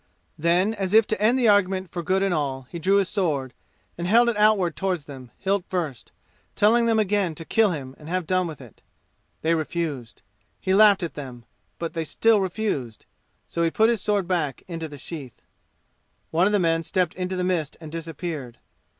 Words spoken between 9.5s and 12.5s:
refused. He laughed at them, but they still